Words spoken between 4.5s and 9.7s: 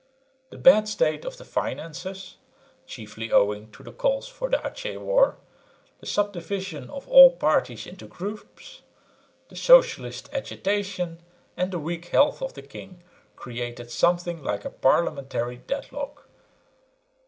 Achin war) the subdivision of all parties into groups, the